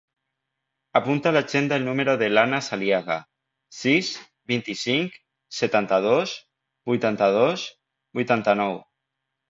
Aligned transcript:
Apunta 0.99 1.29
a 1.31 1.33
l'agenda 1.35 1.77
el 1.81 1.85
número 1.87 2.15
de 2.21 2.29
l'Anas 2.31 2.69
Aliaga: 2.77 3.17
sis, 3.81 4.09
vint-i-cinc, 4.53 5.21
setanta-dos, 5.61 6.35
vuitanta-dos, 6.93 7.71
vuitanta-nou. 8.21 8.79